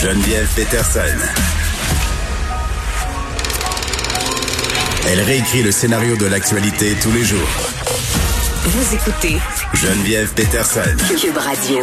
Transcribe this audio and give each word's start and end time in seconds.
Geneviève 0.00 0.48
Peterson. 0.54 1.00
Elle 5.08 5.20
réécrit 5.22 5.64
le 5.64 5.72
scénario 5.72 6.16
de 6.16 6.26
l'actualité 6.26 6.94
tous 7.02 7.10
les 7.10 7.24
jours. 7.24 7.48
Vous 8.62 8.94
écoutez 8.94 9.38
Geneviève 9.74 10.32
Peterson. 10.34 10.96
Cube 11.20 11.36
Radio. 11.36 11.80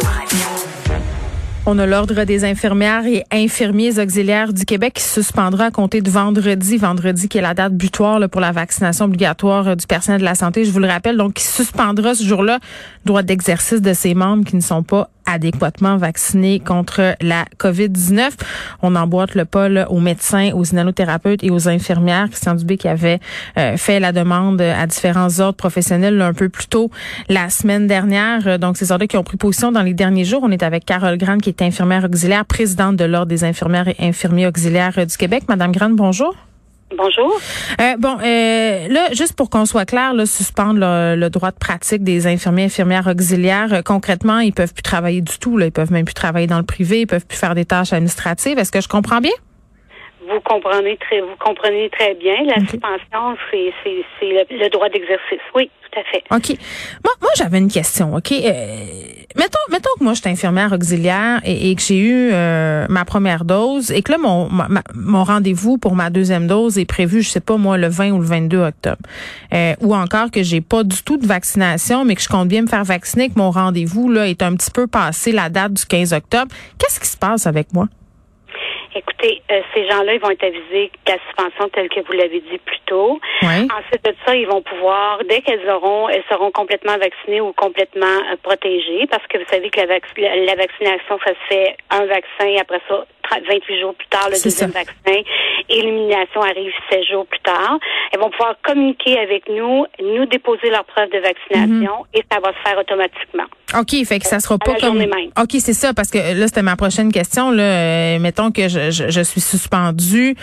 On 1.66 1.78
a 1.78 1.84
l'Ordre 1.84 2.24
des 2.24 2.44
infirmières 2.44 3.04
et 3.06 3.24
infirmiers 3.30 3.98
auxiliaires 3.98 4.54
du 4.54 4.64
Québec 4.64 4.94
qui 4.94 5.02
suspendra 5.02 5.66
à 5.66 5.70
compter 5.70 6.00
de 6.00 6.08
vendredi, 6.08 6.78
vendredi 6.78 7.28
qui 7.28 7.36
est 7.36 7.42
la 7.42 7.52
date 7.52 7.74
butoir 7.74 8.18
là, 8.18 8.28
pour 8.28 8.40
la 8.40 8.52
vaccination 8.52 9.06
obligatoire 9.06 9.68
euh, 9.68 9.74
du 9.74 9.86
personnel 9.86 10.20
de 10.20 10.24
la 10.24 10.36
santé. 10.36 10.64
Je 10.64 10.70
vous 10.70 10.78
le 10.78 10.88
rappelle, 10.88 11.18
donc 11.18 11.34
qui 11.34 11.44
suspendra 11.44 12.14
ce 12.14 12.24
jour-là 12.24 12.60
le 13.04 13.08
droit 13.08 13.22
d'exercice 13.22 13.82
de 13.82 13.92
ses 13.92 14.14
membres 14.14 14.44
qui 14.44 14.56
ne 14.56 14.62
sont 14.62 14.84
pas 14.84 15.10
adéquatement 15.26 15.96
vaccinés 15.96 16.60
contre 16.60 17.16
la 17.20 17.44
COVID-19. 17.58 18.30
On 18.82 18.96
emboîte 18.96 19.34
le 19.34 19.44
pas 19.44 19.68
aux 19.88 20.00
médecins, 20.00 20.50
aux 20.54 20.64
inhalothérapeutes 20.64 21.42
et 21.42 21.50
aux 21.50 21.68
infirmières. 21.68 22.28
Christian 22.28 22.54
Dubé 22.54 22.76
qui 22.76 22.88
avait 22.88 23.20
euh, 23.58 23.76
fait 23.76 24.00
la 24.00 24.12
demande 24.12 24.60
à 24.60 24.86
différents 24.86 25.40
ordres 25.40 25.56
professionnels 25.56 26.20
un 26.20 26.32
peu 26.32 26.48
plus 26.48 26.66
tôt 26.66 26.90
la 27.28 27.50
semaine 27.50 27.86
dernière. 27.86 28.58
Donc, 28.58 28.76
ces 28.76 28.92
ordres 28.92 29.06
qui 29.06 29.16
ont 29.16 29.24
pris 29.24 29.36
position 29.36 29.72
dans 29.72 29.82
les 29.82 29.94
derniers 29.94 30.24
jours. 30.24 30.42
On 30.42 30.50
est 30.50 30.62
avec 30.62 30.84
Carole 30.84 31.18
Grande 31.18 31.42
qui 31.42 31.50
est 31.50 31.62
infirmière 31.62 32.04
auxiliaire, 32.04 32.44
présidente 32.44 32.96
de 32.96 33.04
l'Ordre 33.04 33.26
des 33.26 33.44
infirmières 33.44 33.88
et 33.88 33.96
infirmiers 33.98 34.46
auxiliaires 34.46 35.06
du 35.06 35.16
Québec. 35.16 35.44
Madame 35.48 35.72
Grande, 35.72 35.96
bonjour. 35.96 36.34
Bonjour. 36.94 37.40
Euh, 37.80 37.96
bon, 37.98 38.16
euh, 38.22 38.88
là, 38.88 39.12
juste 39.12 39.32
pour 39.32 39.50
qu'on 39.50 39.66
soit 39.66 39.86
clair, 39.86 40.14
là, 40.14 40.24
suspendre 40.24 40.78
le, 40.80 41.28
droit 41.30 41.50
de 41.50 41.56
pratique 41.56 42.04
des 42.04 42.28
infirmiers 42.28 42.64
infirmières 42.64 43.08
auxiliaires, 43.08 43.72
euh, 43.72 43.82
concrètement, 43.82 44.38
ils 44.38 44.52
peuvent 44.52 44.72
plus 44.72 44.82
travailler 44.82 45.20
du 45.20 45.36
tout. 45.38 45.56
Là, 45.56 45.66
ils 45.66 45.72
peuvent 45.72 45.90
même 45.90 46.04
plus 46.04 46.14
travailler 46.14 46.46
dans 46.46 46.58
le 46.58 46.64
privé, 46.64 47.00
ils 47.00 47.06
peuvent 47.06 47.26
plus 47.26 47.38
faire 47.38 47.56
des 47.56 47.64
tâches 47.64 47.92
administratives. 47.92 48.58
Est-ce 48.58 48.70
que 48.70 48.80
je 48.80 48.88
comprends 48.88 49.20
bien? 49.20 49.32
Vous 50.28 50.40
comprenez 50.40 50.96
très, 50.96 51.20
vous 51.20 51.36
comprenez 51.38 51.88
très 51.90 52.14
bien. 52.14 52.34
La 52.44 52.60
suspension, 52.60 53.36
c'est, 53.50 53.72
le, 54.22 54.68
droit 54.70 54.88
d'exercice. 54.88 55.40
Oui, 55.54 55.70
tout 55.82 56.00
à 56.00 56.02
fait. 56.04 56.24
OK. 56.30 56.58
Moi, 57.04 57.14
moi 57.20 57.30
j'avais 57.36 57.58
une 57.58 57.70
question. 57.70 58.14
OK? 58.14 58.32
Euh, 58.32 58.52
mettons, 59.36 59.58
mettons 59.70 59.90
que 59.98 60.04
moi, 60.04 60.14
je 60.14 60.20
suis 60.20 60.30
infirmière 60.30 60.72
auxiliaire 60.72 61.40
et, 61.44 61.74
que 61.76 61.82
j'ai 61.82 61.98
eu 61.98 62.30
euh, 62.32 62.86
ma 62.88 63.04
première 63.04 63.44
dose 63.44 63.92
et 63.92 64.02
que 64.02 64.12
là, 64.12 64.18
mon, 64.18 64.48
mon 64.94 65.24
rendez-vous 65.24 65.78
pour 65.78 65.94
ma 65.94 66.10
deuxième 66.10 66.46
dose 66.46 66.78
est 66.78 66.86
prévu, 66.86 67.22
je 67.22 67.30
sais 67.30 67.40
pas 67.40 67.56
moi, 67.56 67.76
le 67.76 67.88
20 67.88 68.10
ou 68.12 68.18
le 68.18 68.26
22 68.26 68.58
octobre. 68.58 69.02
Euh, 69.54 69.74
ou 69.80 69.94
encore 69.94 70.30
que 70.30 70.42
j'ai 70.42 70.60
pas 70.60 70.82
du 70.82 71.02
tout 71.02 71.18
de 71.18 71.26
vaccination, 71.26 72.04
mais 72.04 72.16
que 72.16 72.22
je 72.22 72.28
compte 72.28 72.48
bien 72.48 72.62
me 72.62 72.68
faire 72.68 72.84
vacciner, 72.84 73.28
que 73.28 73.38
mon 73.38 73.50
rendez-vous 73.50 74.10
là 74.10 74.28
est 74.28 74.42
un 74.42 74.56
petit 74.56 74.70
peu 74.70 74.86
passé 74.86 75.30
la 75.30 75.50
date 75.50 75.74
du 75.74 75.84
15 75.84 76.12
octobre. 76.12 76.50
Qu'est-ce 76.78 76.98
qui 76.98 77.08
se 77.08 77.16
passe 77.16 77.46
avec 77.46 77.72
moi? 77.72 77.86
Écoutez, 79.26 79.42
euh, 79.50 79.60
ces 79.74 79.88
gens-là, 79.88 80.14
ils 80.14 80.20
vont 80.20 80.30
être 80.30 80.44
avisés 80.44 80.90
qu'à 81.04 81.16
suspension, 81.26 81.68
telle 81.72 81.88
que 81.88 82.00
vous 82.00 82.12
l'avez 82.12 82.40
dit 82.40 82.58
plus 82.58 82.80
tôt. 82.86 83.20
Ensuite 83.42 84.04
de 84.04 84.14
ça, 84.24 84.34
ils 84.34 84.46
vont 84.46 84.62
pouvoir, 84.62 85.18
dès 85.28 85.40
qu'elles 85.42 85.68
auront, 85.68 86.08
elles 86.08 86.24
seront 86.30 86.50
complètement 86.50 86.96
vaccinées 86.98 87.40
ou 87.40 87.52
complètement 87.52 88.06
euh, 88.30 88.36
protégées, 88.42 89.06
parce 89.10 89.26
que 89.26 89.38
vous 89.38 89.48
savez 89.50 89.70
que 89.70 89.80
la, 89.80 89.86
la, 89.86 90.54
vaccination, 90.54 91.18
ça 91.24 91.32
se 91.32 91.54
fait 91.54 91.76
un 91.90 92.06
vaccin, 92.06 92.60
après 92.60 92.80
ça, 92.88 93.06
28 93.30 93.80
jours 93.80 93.94
plus 93.94 94.08
tard, 94.08 94.28
le 94.28 94.42
deuxième 94.42 94.70
vaccin. 94.70 95.20
Et 95.68 95.82
l'immunisation 95.82 96.42
arrive 96.42 96.72
16 96.90 97.04
jours 97.10 97.26
plus 97.26 97.40
tard. 97.40 97.78
Elles 98.12 98.20
vont 98.20 98.30
pouvoir 98.30 98.54
communiquer 98.62 99.18
avec 99.18 99.48
nous, 99.48 99.84
nous 100.00 100.26
déposer 100.26 100.70
leur 100.70 100.84
preuve 100.84 101.10
de 101.10 101.18
vaccination 101.18 101.98
mhm. 101.98 102.06
et 102.14 102.24
ça 102.30 102.38
va 102.40 102.52
se 102.52 102.68
faire 102.68 102.78
automatiquement. 102.78 103.44
OK, 103.76 104.06
fait 104.06 104.20
que 104.20 104.26
ça 104.26 104.38
sera 104.38 104.58
pas 104.58 104.74
comme 104.74 105.02
OK, 105.02 105.50
c'est 105.58 105.72
ça 105.72 105.92
parce 105.92 106.10
que 106.10 106.18
là 106.18 106.46
c'était 106.46 106.62
ma 106.62 106.76
prochaine 106.76 107.10
question 107.10 107.50
là, 107.50 107.62
euh, 107.62 108.18
mettons 108.20 108.52
que 108.52 108.68
je, 108.68 108.90
je, 108.90 109.15
suis 109.22 109.40
suspendue. 109.40 110.36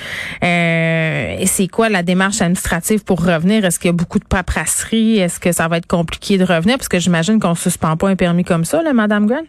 Euh, 0.44 1.38
et 1.40 1.46
c'est 1.46 1.68
quoi 1.68 1.90
la 1.90 2.04
démarche 2.04 2.42
administrative 2.42 3.04
pour 3.04 3.24
revenir? 3.24 3.66
Est-ce 3.66 3.80
qu'il 3.80 3.90
y 3.90 3.94
a 3.94 3.94
beaucoup 3.94 4.20
de 4.20 4.26
paperasserie? 4.26 5.20
Est-ce 5.20 5.40
que 5.40 5.52
ça 5.52 5.68
va 5.68 5.78
être 5.78 5.88
compliqué 5.88 6.38
de 6.38 6.44
revenir? 6.44 6.78
Parce 6.78 6.90
que 6.90 7.00
j'imagine 7.00 7.40
qu'on 7.40 7.56
suspend 7.56 7.98
pas 7.98 8.10
un 8.10 8.16
permis 8.16 8.44
comme 8.44 8.66
ça 8.66 8.82
là 8.82 8.94
madame 8.94 9.28
Grant 9.28 9.44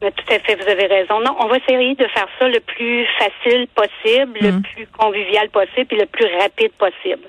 tout 0.00 0.32
à 0.32 0.38
fait, 0.38 0.54
vous 0.54 0.68
avez 0.68 0.86
raison. 0.86 1.20
Non, 1.20 1.34
on 1.40 1.48
va 1.48 1.56
essayer 1.56 1.94
de 1.96 2.06
faire 2.06 2.28
ça 2.38 2.48
le 2.48 2.60
plus 2.60 3.04
facile 3.18 3.66
possible, 3.74 4.38
le 4.40 4.52
mm. 4.52 4.62
plus 4.62 4.86
convivial 4.96 5.48
possible 5.50 5.88
et 5.90 5.96
le 5.96 6.06
plus 6.06 6.26
rapide 6.40 6.70
possible. 6.78 7.26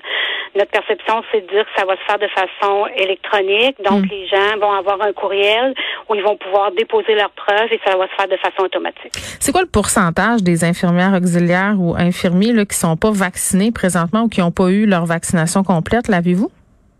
Notre 0.54 0.70
perception, 0.70 1.22
c'est 1.30 1.40
de 1.40 1.50
dire 1.50 1.64
que 1.64 1.80
ça 1.80 1.84
va 1.84 1.96
se 1.96 2.02
faire 2.06 2.18
de 2.18 2.28
façon 2.28 2.86
électronique. 2.96 3.76
Donc, 3.82 4.04
mm. 4.04 4.08
les 4.10 4.26
gens 4.28 4.58
vont 4.60 4.72
avoir 4.72 5.02
un 5.02 5.12
courriel 5.12 5.74
où 6.08 6.14
ils 6.14 6.22
vont 6.22 6.36
pouvoir 6.36 6.70
déposer 6.70 7.16
leurs 7.16 7.30
preuves 7.30 7.72
et 7.72 7.80
ça 7.84 7.96
va 7.96 8.06
se 8.06 8.14
faire 8.14 8.28
de 8.28 8.36
façon 8.36 8.62
automatique. 8.62 9.12
C'est 9.40 9.50
quoi 9.50 9.62
le 9.62 9.68
pourcentage 9.68 10.42
des 10.42 10.62
infirmières 10.62 11.14
auxiliaires 11.14 11.74
ou 11.76 11.96
infirmiers 11.96 12.52
là, 12.52 12.64
qui 12.64 12.76
sont 12.76 12.96
pas 12.96 13.10
vaccinés 13.10 13.72
présentement 13.72 14.22
ou 14.22 14.28
qui 14.28 14.40
n'ont 14.40 14.52
pas 14.52 14.68
eu 14.68 14.86
leur 14.86 15.06
vaccination 15.06 15.64
complète, 15.64 16.06
l'avez-vous? 16.06 16.50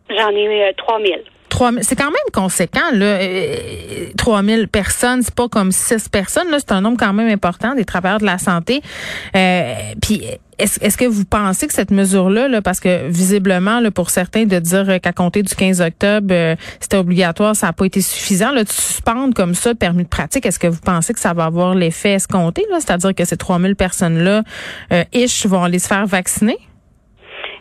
J'en 0.09 0.31
ai 0.31 0.69
euh, 0.69 0.73
3000 0.77 1.23
c'est 1.83 1.97
quand 1.97 2.11
même 2.11 2.31
conséquent 2.33 2.91
là. 2.93 3.19
3000 4.17 4.61
euh, 4.61 4.67
personnes, 4.67 5.23
c'est 5.23 5.35
pas 5.35 5.49
comme 5.49 5.73
6 5.73 6.09
personnes 6.09 6.51
là, 6.51 6.59
c'est 6.59 6.73
un 6.73 6.81
nombre 6.81 6.97
quand 6.99 7.13
même 7.13 7.29
important 7.29 7.75
des 7.75 7.85
travailleurs 7.85 8.21
de 8.21 8.27
la 8.27 8.39
santé. 8.39 8.83
Euh, 9.37 9.75
puis 10.01 10.23
est-ce, 10.61 10.97
que 10.97 11.07
vous 11.07 11.25
pensez 11.25 11.67
que 11.67 11.73
cette 11.73 11.91
mesure-là, 11.91 12.49
là, 12.49 12.61
parce 12.61 12.81
que 12.81 13.09
visiblement, 13.09 13.81
là, 13.81 13.91
pour 13.91 14.11
certains, 14.11 14.45
de 14.45 14.59
dire 14.59 15.01
qu'à 15.01 15.13
compter 15.13 15.43
du 15.43 15.55
15 15.55 15.81
octobre, 15.81 16.29
euh, 16.31 16.55
c'était 16.81 16.99
obligatoire, 16.99 17.57
ça 17.57 17.69
n'a 17.69 17.73
pas 17.73 17.87
été 17.87 18.01
suffisant, 18.01 18.53
de 18.53 18.65
suspendre 18.69 19.35
comme 19.35 19.55
ça 19.55 19.71
le 19.71 19.77
permis 19.77 20.05
de 20.05 20.09
pratique, 20.09 20.45
est-ce 20.45 20.59
que 20.59 20.67
vous 20.67 20.81
pensez 20.81 21.15
que 21.15 21.21
ça 21.21 21.33
va 21.33 21.47
avoir 21.47 21.75
l'effet 21.75 22.13
escompté, 22.13 22.67
là, 22.71 22.79
c'est-à-dire 22.81 23.15
que 23.15 23.25
ces 23.25 23.37
3000 23.37 23.75
personnes-là, 23.75 24.43
euh, 24.93 25.05
ish, 25.13 25.47
vont 25.47 25.65
aller 25.65 25.79
se 25.79 25.89
faire 25.89 26.07
vacciner? 26.07 26.59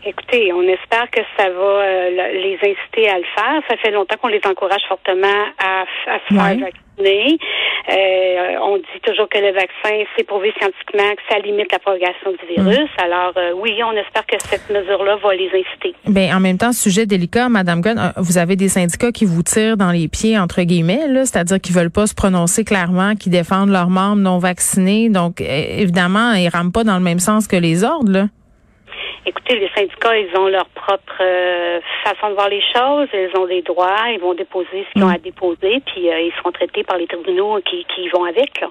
Écoutez, 0.06 0.54
on 0.54 0.62
espère 0.62 1.10
que 1.12 1.20
ça 1.38 1.50
va 1.50 1.60
euh, 1.60 2.32
les 2.34 2.56
inciter 2.56 3.10
à 3.10 3.18
le 3.18 3.26
faire. 3.36 3.62
Ça 3.70 3.76
fait 3.78 3.92
longtemps 3.92 4.16
qu'on 4.22 4.30
les 4.30 4.42
encourage 4.46 4.82
fortement 4.88 5.28
à, 5.62 5.84
se 6.06 6.34
faire 6.34 6.58
vacciner. 6.58 7.38
Euh, 7.90 8.60
on 8.62 8.78
dit 8.78 9.02
toujours 9.04 9.28
que 9.28 9.40
le 9.40 9.52
vaccin, 9.52 10.04
c'est 10.16 10.24
prouvé 10.24 10.54
scientifiquement 10.58 11.10
que 11.16 11.22
ça 11.30 11.40
limite 11.40 11.72
la 11.72 11.80
propagation 11.80 12.32
du 12.32 12.56
virus. 12.56 12.90
Mm. 12.98 13.04
Alors 13.04 13.34
euh, 13.38 13.52
oui, 13.56 13.78
on 13.84 13.92
espère 13.92 14.26
que 14.26 14.36
cette 14.40 14.70
mesure-là 14.70 15.18
va 15.18 15.34
les 15.34 15.48
inciter. 15.48 15.96
Ben 16.06 16.34
en 16.34 16.40
même 16.40 16.58
temps, 16.58 16.72
sujet 16.72 17.06
délicat, 17.06 17.50
Madame 17.50 17.82
Gunn, 17.82 18.14
vous 18.18 18.38
avez 18.38 18.56
des 18.56 18.70
syndicats 18.70 19.12
qui 19.12 19.26
vous 19.26 19.44
tirent 19.44 19.78
dans 19.78 19.92
les 19.92 20.08
pieds 20.08 20.38
entre 20.38 20.62
guillemets, 20.62 21.26
c'est-à-dire 21.26 21.60
qu'ils 21.60 21.76
veulent 21.76 21.92
pas 21.92 22.08
se 22.08 22.16
prononcer 22.16 22.64
clairement, 22.64 23.16
qui 23.16 23.30
défendent 23.30 23.72
leurs 23.72 23.90
membres 23.90 24.22
non 24.22 24.40
vaccinés. 24.40 25.10
Donc 25.10 25.42
évidemment, 25.42 26.34
ils 26.34 26.50
rament 26.50 26.72
pas 26.72 26.84
dans 26.84 26.98
le 26.98 27.04
même 27.04 27.20
sens 27.20 27.48
que 27.48 27.58
les 27.58 27.84
ordres. 27.84 28.12
Là. 28.12 28.26
Écoutez, 29.26 29.60
les 29.60 29.70
syndicats, 29.76 30.18
ils 30.18 30.36
ont 30.38 30.48
leur 30.48 30.66
propre 30.70 31.22
euh, 31.22 31.80
façon 32.04 32.30
de 32.30 32.34
voir 32.34 32.50
les 32.50 32.62
choses. 32.74 33.08
Ils 33.14 33.32
ont 33.38 33.46
des 33.46 33.62
droits. 33.62 34.10
Ils 34.12 34.20
vont 34.20 34.34
déposer 34.34 34.86
ce 34.88 34.94
qu'ils 34.94 35.04
ont 35.04 35.08
mm. 35.08 35.16
à 35.16 35.18
déposer, 35.18 35.82
puis 35.86 36.10
euh, 36.10 36.22
ils 36.22 36.34
seront 36.38 36.52
traités 36.52 36.84
par 36.84 36.98
les 36.98 37.08
tribunaux 37.08 37.60
qui, 37.62 37.86
qui 37.94 38.08
vont 38.10 38.24
avec. 38.24 38.62
Là. 38.62 38.70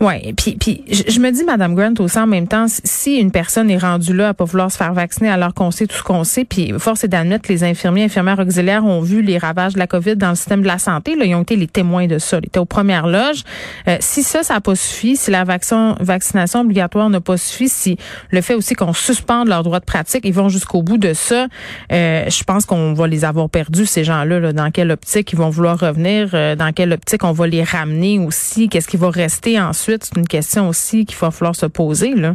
Et 0.00 0.32
puis 0.32 0.56
puis 0.56 0.82
je, 0.90 1.18
me 1.20 1.30
dis 1.30 1.44
madame 1.44 1.74
Grant 1.74 1.94
aussi 1.98 2.18
en 2.18 2.26
même 2.26 2.46
temps 2.46 2.66
si 2.68 3.16
une 3.16 3.30
personne 3.30 3.70
est 3.70 3.78
rendue 3.78 4.14
là 4.14 4.30
à 4.30 4.34
pas 4.34 4.44
vouloir 4.44 4.70
se 4.70 4.76
faire 4.76 4.92
vacciner 4.92 5.30
alors 5.30 5.54
qu'on 5.54 5.70
sait 5.70 5.86
tout 5.86 5.96
ce 5.96 6.02
qu'on 6.02 6.24
sait 6.24 6.44
puis 6.44 6.72
force 6.78 7.04
est 7.04 7.08
d'admettre 7.08 7.46
que 7.48 7.52
les 7.52 7.64
infirmiers 7.64 8.04
infirmières 8.04 8.38
auxiliaires 8.38 8.84
ont 8.84 9.00
vu 9.00 9.22
les 9.22 9.38
ravages 9.38 9.74
de 9.74 9.78
la 9.78 9.86
Covid 9.86 10.16
dans 10.16 10.30
le 10.30 10.34
système 10.34 10.62
de 10.62 10.66
la 10.66 10.78
santé, 10.78 11.16
là, 11.16 11.24
ils 11.24 11.34
ont 11.34 11.42
été 11.42 11.56
les 11.56 11.66
témoins 11.66 12.06
de 12.06 12.18
ça, 12.18 12.38
ils 12.42 12.46
étaient 12.46 12.58
aux 12.58 12.64
premières 12.64 13.06
loges. 13.06 13.42
Euh, 13.88 13.96
si 14.00 14.22
ça 14.22 14.42
ça 14.42 14.54
n'a 14.54 14.60
pas 14.60 14.74
suffi, 14.74 15.16
si 15.16 15.30
la 15.30 15.44
vaccin, 15.44 15.96
vaccination 16.00 16.60
obligatoire 16.60 17.08
n'a 17.10 17.20
pas 17.20 17.36
suffi, 17.36 17.68
si 17.68 17.96
le 18.30 18.40
fait 18.40 18.54
aussi 18.54 18.74
qu'on 18.74 18.92
suspende 18.92 19.48
leur 19.48 19.62
droit 19.62 19.80
de 19.80 19.84
pratique, 19.84 20.24
ils 20.24 20.34
vont 20.34 20.48
jusqu'au 20.48 20.82
bout 20.82 20.98
de 20.98 21.12
ça, 21.14 21.46
euh, 21.92 22.28
je 22.28 22.44
pense 22.44 22.66
qu'on 22.66 22.94
va 22.94 23.06
les 23.06 23.24
avoir 23.24 23.48
perdus 23.48 23.86
ces 23.86 24.04
gens-là 24.04 24.40
là, 24.40 24.52
dans 24.52 24.70
quelle 24.70 24.90
optique 24.90 25.32
ils 25.32 25.38
vont 25.38 25.50
vouloir 25.50 25.78
revenir, 25.78 26.30
euh, 26.34 26.56
dans 26.56 26.72
quelle 26.72 26.92
optique 26.92 27.24
on 27.24 27.32
va 27.32 27.46
les 27.46 27.62
ramener 27.62 28.18
aussi, 28.18 28.68
qu'est-ce 28.68 28.88
qui 28.88 28.96
va 28.96 29.10
rester 29.10 29.60
ensuite 29.60 29.83
c'est 29.84 30.16
une 30.16 30.28
question 30.28 30.68
aussi 30.68 31.04
qu'il 31.04 31.16
va 31.18 31.30
falloir 31.30 31.54
se 31.54 31.66
poser, 31.66 32.14
là. 32.14 32.34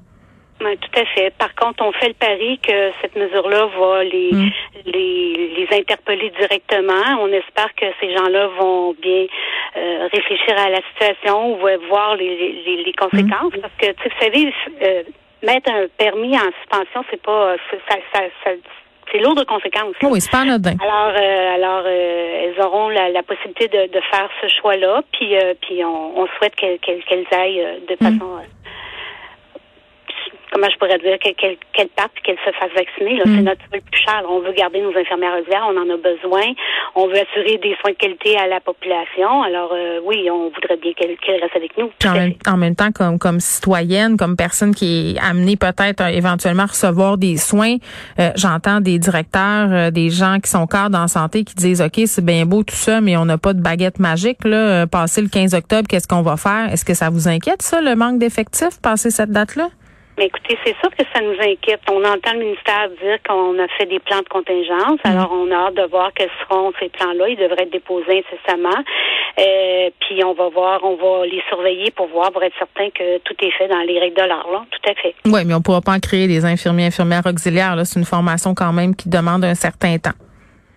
Oui, 0.62 0.78
tout 0.78 1.00
à 1.00 1.06
fait. 1.06 1.34
Par 1.38 1.56
contre, 1.56 1.86
on 1.86 1.94
fait 1.94 2.10
le 2.10 2.14
pari 2.16 2.60
que 2.60 2.92
cette 3.02 3.16
mesure-là 3.16 3.68
va 3.80 4.04
les, 4.04 4.32
mm. 4.34 4.52
les, 4.88 5.56
les 5.56 5.68
interpeller 5.72 6.32
directement. 6.38 7.18
On 7.22 7.28
espère 7.28 7.74
que 7.76 7.86
ces 8.02 8.14
gens-là 8.14 8.48
vont 8.60 8.94
bien 9.02 9.26
euh, 9.78 10.10
réfléchir 10.12 10.58
à 10.58 10.70
la 10.70 10.82
situation 10.92 11.54
ou 11.54 11.60
voir 11.88 12.18
les, 12.18 12.62
les, 12.66 12.84
les 12.84 12.94
conséquences. 12.94 13.56
Mm. 13.56 13.62
Parce 13.62 13.74
que, 13.80 13.86
tu 13.86 14.04
sais, 14.04 14.10
vous 14.10 14.20
savez, 14.20 14.54
euh, 14.82 15.04
mettre 15.44 15.72
un 15.72 15.88
permis 15.98 16.36
en 16.36 16.52
suspension, 16.60 17.06
c'est 17.10 17.22
pas 17.22 17.56
ça, 17.88 17.96
ça, 18.14 18.20
ça 18.44 18.52
c'est 19.12 19.20
lourd 19.20 19.36
de 19.36 19.44
conséquences. 19.44 19.96
Oui, 20.04 20.22
c'est 20.22 20.32
pas 20.32 20.40
anodin. 20.40 20.76
Alors, 20.82 21.14
euh, 21.16 21.56
alors 21.56 21.84
euh, 21.86 22.44
elles 22.44 22.62
auront 22.62 22.90
la, 22.90 23.10
la 23.10 23.24
possibilité 23.24 23.68
de, 23.68 23.92
de, 23.92 24.02
faire 24.12 24.30
ce 24.42 24.48
choix-là, 24.60 25.02
puis, 25.12 25.38
euh, 25.38 25.54
puis 25.62 25.84
on, 25.84 26.20
on 26.20 26.28
souhaite 26.38 26.56
qu'elles 26.56 26.80
qu'elles 26.80 27.26
aillent 27.32 27.66
de 27.88 27.94
mm. 27.94 27.98
façon 27.98 28.32
comment 30.60 30.72
je 30.72 30.78
pourrais 30.78 31.00
dire, 31.00 31.18
qu'elle 31.20 31.56
qu 31.58 31.88
parte 31.96 32.12
et 32.18 32.22
qu'elle 32.22 32.38
se 32.38 32.52
fasse 32.52 32.72
vacciner. 32.76 33.18
Là, 33.18 33.24
C'est 33.26 33.42
mm. 33.42 33.46
notre 33.46 33.68
plus 33.70 33.82
cher. 33.94 34.24
On 34.30 34.40
veut 34.40 34.54
garder 34.54 34.82
nos 34.82 34.96
infirmières 34.96 35.38
auxiliaires, 35.40 35.66
on 35.68 35.78
en 35.78 35.90
a 35.90 35.98
besoin. 35.98 36.54
On 36.96 37.08
veut 37.08 37.20
assurer 37.20 37.58
des 37.58 37.76
soins 37.82 37.92
de 37.92 37.98
qualité 37.98 38.38
à 38.38 38.48
la 38.48 38.60
population. 38.60 39.42
Alors 39.44 39.72
euh, 39.74 40.00
oui, 40.04 40.30
on 40.30 40.50
voudrait 40.50 40.78
bien 40.78 40.92
qu'elle 40.94 41.42
reste 41.42 41.56
avec 41.56 41.78
nous. 41.78 41.90
En 42.48 42.58
même, 42.58 42.76
temps, 42.76 42.92
comme, 42.92 43.20
comme 43.20 43.40
citoyenne, 43.40 44.18
comme 44.18 44.36
personne 44.36 44.76
qui 44.76 45.16
est 45.16 45.20
amenée 45.20 45.56
peut-être 45.56 46.02
éventuellement 46.08 46.64
à 46.64 46.68
recevoir 46.68 47.18
des 47.18 47.38
soins, 47.38 47.76
euh, 48.20 48.32
j'entends 48.36 48.82
des 48.82 49.00
directeurs, 49.00 49.70
euh, 49.72 49.92
des 49.92 50.10
gens 50.10 50.38
qui 50.44 50.50
sont 50.50 50.68
cadres 50.68 50.98
en 50.98 51.08
santé 51.08 51.44
qui 51.44 51.56
disent, 51.56 51.82
OK, 51.82 52.02
c'est 52.06 52.26
bien 52.26 52.46
beau 52.46 52.64
tout 52.64 52.76
ça, 52.76 53.02
mais 53.02 53.18
on 53.18 53.26
n'a 53.26 53.38
pas 53.38 53.54
de 53.54 53.62
baguette 53.62 54.00
magique. 54.00 54.44
Là, 54.44 54.88
passé 54.88 55.22
le 55.22 55.30
15 55.30 55.54
octobre, 55.54 55.88
qu'est-ce 55.88 56.08
qu'on 56.08 56.22
va 56.22 56.38
faire? 56.38 56.72
Est-ce 56.72 56.86
que 56.86 56.94
ça 56.94 57.10
vous 57.10 57.28
inquiète, 57.28 57.62
ça, 57.62 57.82
le 57.82 57.96
manque 57.96 58.20
d'effectifs, 58.20 58.82
passer 58.82 59.12
cette 59.12 59.32
date-là? 59.32 59.70
Mais 60.20 60.26
écoutez, 60.26 60.60
c'est 60.66 60.76
sûr 60.82 60.90
que 60.90 61.04
ça 61.14 61.22
nous 61.22 61.40
inquiète. 61.40 61.80
On 61.90 62.04
entend 62.04 62.34
le 62.34 62.40
ministère 62.40 62.90
dire 63.02 63.20
qu'on 63.26 63.58
a 63.58 63.70
fait 63.78 63.86
des 63.86 64.00
plans 64.00 64.20
de 64.20 64.28
contingence. 64.28 65.00
Mm. 65.06 65.08
Alors, 65.08 65.32
on 65.32 65.50
a 65.50 65.68
hâte 65.68 65.76
de 65.76 65.84
voir 65.84 66.12
quels 66.14 66.30
seront 66.42 66.74
ces 66.78 66.90
plans-là. 66.90 67.30
Ils 67.30 67.38
devraient 67.38 67.64
être 67.64 67.72
déposés 67.72 68.22
incessamment. 68.28 68.84
Euh, 69.40 69.90
puis, 70.02 70.22
on 70.26 70.34
va 70.34 70.50
voir, 70.50 70.84
on 70.84 70.98
va 70.98 71.26
les 71.26 71.42
surveiller 71.48 71.92
pour 71.92 72.08
voir, 72.08 72.34
pour 72.34 72.44
être 72.44 72.54
certain 72.60 72.90
que 72.90 73.20
tout 73.20 73.34
est 73.40 73.52
fait 73.52 73.70
dans 73.70 73.80
les 73.80 73.98
règles 73.98 74.18
de 74.18 74.28
l'art. 74.28 74.52
Là. 74.52 74.66
Tout 74.70 74.90
à 74.92 74.94
fait. 74.96 75.16
Oui, 75.26 75.46
mais 75.46 75.54
on 75.54 75.60
ne 75.60 75.64
pourra 75.64 75.80
pas 75.80 75.94
en 75.94 76.00
créer 76.00 76.28
des 76.28 76.44
infirmiers, 76.44 76.88
infirmières 76.88 77.26
auxiliaires. 77.26 77.76
C'est 77.86 77.98
une 77.98 78.06
formation 78.06 78.54
quand 78.54 78.74
même 78.74 78.98
qui 78.98 79.08
demande 79.08 79.46
un 79.46 79.56
certain 79.56 79.98
temps. 80.00 80.18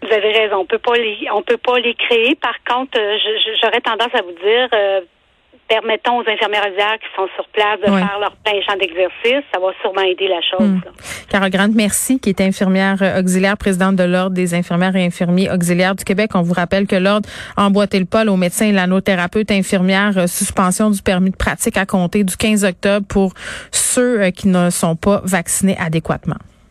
Vous 0.02 0.12
avez 0.12 0.30
raison. 0.30 0.58
On 0.58 0.66
peut 0.66 0.78
pas 0.78 0.94
les, 0.94 1.18
on 1.34 1.42
peut 1.42 1.56
pas 1.58 1.80
les 1.80 1.94
créer. 1.94 2.36
Par 2.36 2.54
contre, 2.64 2.96
euh, 2.96 3.18
j'aurais 3.60 3.80
tendance 3.80 4.14
à 4.14 4.22
vous 4.22 4.38
dire, 4.40 4.68
euh, 4.72 5.00
permettons 5.72 6.18
aux 6.18 6.28
infirmières 6.28 6.66
auxiliaires 6.66 6.98
qui 7.00 7.08
sont 7.16 7.26
sur 7.34 7.48
place 7.48 7.80
de 7.80 7.86
faire 7.86 8.18
leur 8.20 8.36
plein 8.44 8.60
champ 8.60 8.76
d'exercice. 8.78 9.42
Ça 9.54 9.58
va 9.58 9.68
sûrement 9.80 10.02
aider 10.02 10.28
la 10.28 10.40
chose. 10.42 10.80
Carole 11.30 11.48
Grant, 11.48 11.70
merci, 11.74 12.20
qui 12.20 12.28
est 12.28 12.40
infirmière 12.42 12.98
euh, 13.00 13.20
auxiliaire, 13.20 13.56
présidente 13.56 13.96
de 13.96 14.04
l'Ordre 14.04 14.34
des 14.34 14.52
infirmières 14.52 14.94
et 14.96 15.06
infirmiers 15.06 15.50
auxiliaires 15.50 15.94
du 15.94 16.04
Québec. 16.04 16.32
On 16.34 16.42
vous 16.42 16.52
rappelle 16.52 16.86
que 16.86 16.96
l'Ordre 16.96 17.26
a 17.56 17.64
emboîté 17.64 17.98
le 17.98 18.04
pas 18.04 18.26
aux 18.26 18.36
médecins 18.36 18.66
et 18.66 18.72
lanothérapeutes 18.72 19.50
infirmières, 19.50 20.18
euh, 20.18 20.26
suspension 20.26 20.90
du 20.90 21.00
permis 21.00 21.30
de 21.30 21.36
pratique 21.36 21.78
à 21.78 21.86
compter 21.86 22.22
du 22.22 22.36
15 22.36 22.64
octobre 22.64 23.06
pour 23.08 23.32
ceux 23.70 24.20
euh, 24.20 24.30
qui 24.30 24.48
ne 24.48 24.68
sont 24.68 24.94
pas 24.94 25.22
vaccinés 25.24 25.76
adéquatement. 25.80 26.36